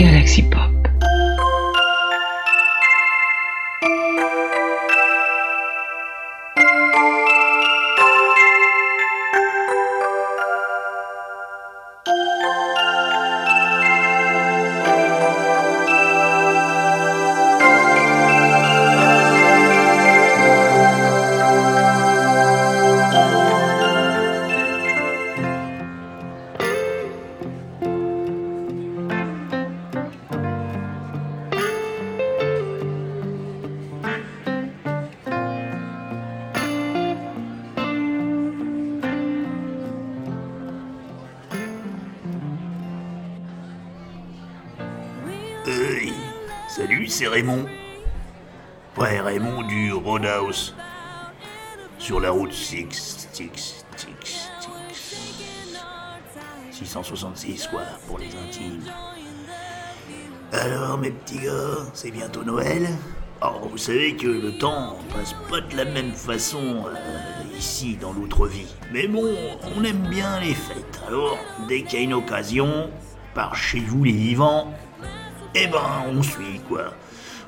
[0.00, 0.59] Galaxy Pop.
[45.66, 46.14] Hey,
[46.68, 47.66] salut, c'est Raymond.
[48.96, 50.74] Ouais, Raymond du Roadhouse.
[51.98, 54.50] Sur la route 6, 6, 6, 6.
[56.72, 58.84] 666, quoi, pour les intimes.
[60.52, 62.88] Alors, mes petits gars, c'est bientôt Noël
[63.42, 68.12] Oh, vous savez que le temps passe pas de la même façon euh, ici dans
[68.14, 68.74] l'autre vie.
[68.92, 69.34] Mais bon,
[69.76, 71.02] on aime bien les fêtes.
[71.06, 72.90] Alors, dès qu'il y a une occasion,
[73.34, 74.72] par chez vous les vivants,
[75.54, 76.94] eh ben, on suit, quoi.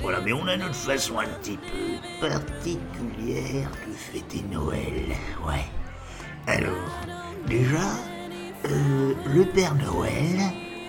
[0.00, 5.14] Voilà, mais on a notre façon un petit peu particulière de fêter Noël.
[5.46, 5.64] Ouais.
[6.46, 6.90] Alors,
[7.46, 7.84] déjà,
[8.64, 10.40] euh, le Père Noël,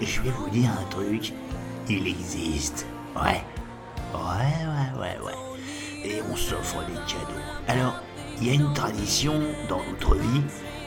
[0.02, 1.34] je vais vous dire un truc,
[1.90, 2.86] il existe.
[3.16, 3.44] Ouais.
[4.14, 6.10] Ouais, ouais, ouais, ouais.
[6.10, 7.42] Et on s'offre des cadeaux.
[7.68, 7.96] Alors,
[8.40, 10.42] il y a une tradition dans notre vie,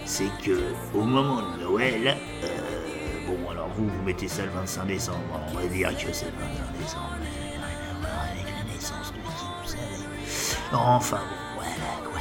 [0.07, 0.59] c'est que
[0.95, 2.64] au moment de Noël, euh,
[3.77, 5.19] alors vous, mettez ça le 25 décembre,
[5.51, 7.17] on va dire que c'est le 25 décembre.
[8.33, 10.73] avec la naissance de qui, vous savez.
[10.73, 12.21] Enfin, bon, voilà, quoi.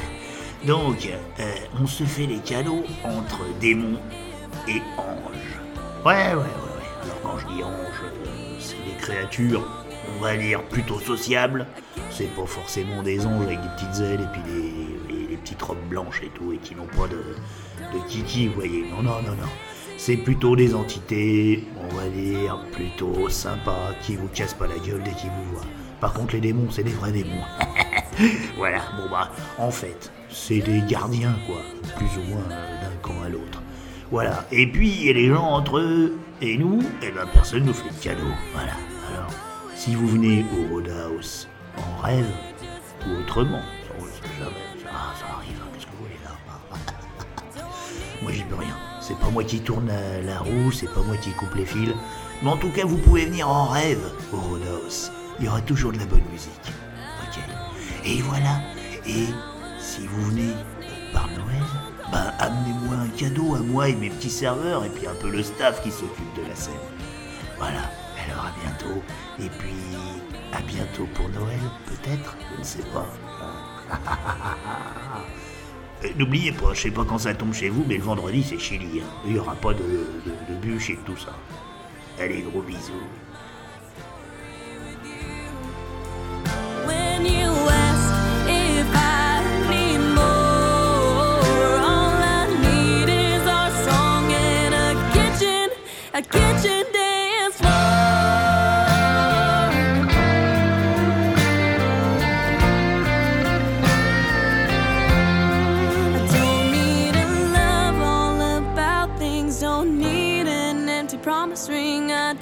[0.66, 1.08] Donc,
[1.40, 3.98] euh, on se fait les cadeaux entre démons
[4.68, 5.58] et anges.
[6.04, 7.02] Ouais, ouais, ouais, ouais.
[7.02, 9.66] Alors quand je dis anges, euh, c'est des créatures,
[10.16, 11.66] on va dire plutôt sociables.
[12.10, 15.88] C'est pas forcément des anges avec des petites ailes et puis des, des petites robes
[15.88, 17.36] blanches et tout, et qui n'ont pas de,
[17.96, 18.82] de kiki, vous voyez.
[18.90, 19.48] Non, non, non, non.
[19.96, 25.02] C'est plutôt des entités, on va dire, plutôt sympas, qui vous cassent pas la gueule
[25.02, 25.66] dès qu'ils vous voient.
[26.00, 27.42] Par contre, les démons, c'est des vrais démons.
[28.56, 31.60] voilà, bon bah, en fait, c'est des gardiens, quoi,
[31.96, 33.62] plus ou moins euh, d'un camp à l'autre.
[34.10, 37.64] Voilà, et puis, il y a les gens entre eux et nous, eh ben, personne
[37.64, 38.30] nous fait de cadeau.
[38.52, 38.74] Voilà,
[39.10, 39.30] alors,
[39.74, 42.30] si vous venez au Roadhouse en rêve,
[43.06, 43.62] ou autrement,
[44.12, 47.62] sait jamais, ça, ça arrive, hein, qu'est-ce que vous voulez là?
[48.22, 48.76] Moi, j'y peux rien.
[49.06, 49.92] C'est pas moi qui tourne
[50.24, 51.90] la, roue, c'est pas moi qui coupe les fils.
[52.42, 54.00] Mais en tout cas, vous pouvez venir en rêve
[54.32, 54.56] au.
[55.38, 56.72] Il y aura toujours de la bonne musique.
[57.22, 57.38] Ok
[58.06, 58.62] Et voilà.
[59.06, 59.26] Et
[59.78, 60.54] si vous venez
[61.12, 61.62] par Noël,
[62.10, 65.42] ben amenez-moi un cadeau à moi et mes petits serveurs et puis un peu le
[65.42, 66.72] staff qui s'occupe de la scène.
[67.58, 67.90] Voilà.
[68.24, 69.02] Alors à bientôt.
[69.38, 69.98] Et puis
[70.54, 72.38] à bientôt pour Noël, peut-être.
[72.54, 73.06] Je ne sais pas.
[76.04, 78.58] Euh, N'oubliez pas, je sais pas quand ça tombe chez vous, mais le vendredi c'est
[78.58, 79.02] Chili.
[79.26, 81.34] Il y aura pas de, de, de bûche et tout ça.
[82.20, 82.92] Allez, gros bisous.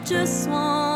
[0.04, 0.91] Just wanna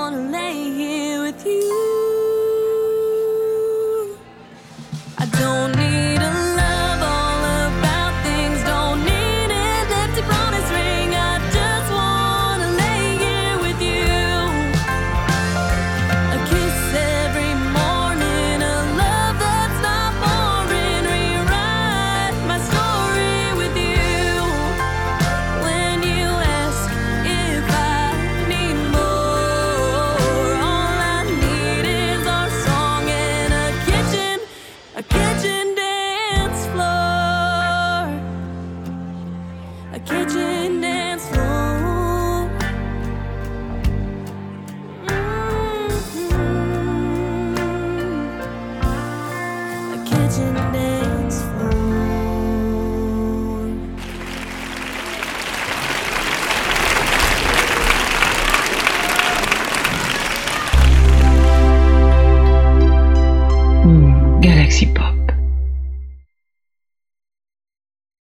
[40.64, 40.95] in